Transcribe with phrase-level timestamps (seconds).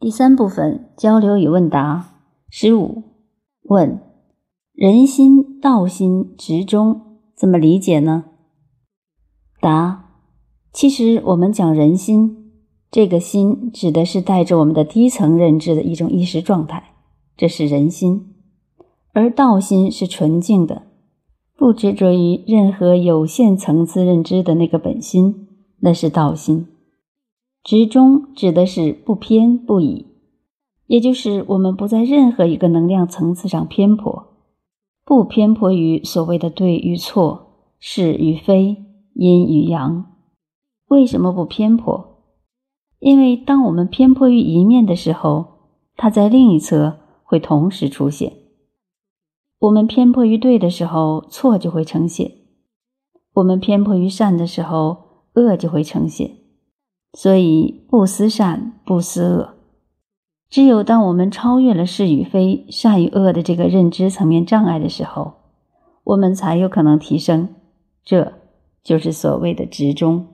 [0.00, 2.14] 第三部分交流与问答
[2.48, 3.02] 十五
[3.64, 4.00] 问：
[4.72, 8.24] 人心、道心、执中怎么理解呢？
[9.60, 10.06] 答：
[10.72, 12.50] 其实我们讲人心，
[12.90, 16.94] 这个心指的是带着我们的低层认知的一种意识状态，
[17.36, 18.20] 这是人心；
[19.12, 20.84] 而道心是纯净的，
[21.58, 25.46] 不执着于任何有限层次认知的那个本心，
[25.80, 26.68] 那是道心。
[27.70, 30.08] 执中指的是不偏不倚，
[30.88, 34.26] 也就是我们不在任何一个能量层次上偏颇，
[35.04, 38.76] 不偏颇于所谓的对与错、是与非、
[39.14, 40.16] 阴与阳。
[40.88, 42.24] 为什么不偏颇？
[42.98, 45.44] 因为当我们偏颇于一面的时候，
[45.94, 48.32] 它在另一侧会同时出现；
[49.60, 52.32] 我们偏颇于对的时候，错就会呈现；
[53.34, 56.39] 我们偏颇于善的时候，恶就会呈现。
[57.12, 59.54] 所以，不思善，不思恶。
[60.48, 65.34] 只有当我们超越了是与非、善与恶的这个认知层面障碍的时候，
[66.04, 67.48] 我们才有可能提升。
[68.04, 68.32] 这
[68.82, 70.26] 就是所谓的执中。